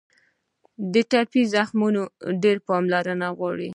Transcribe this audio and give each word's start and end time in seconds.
د 0.93 0.95
ټپي 1.11 1.41
زخمونه 1.53 2.01
ډېره 2.41 2.61
پاملرنه 2.69 3.27
غواړي. 3.37 3.69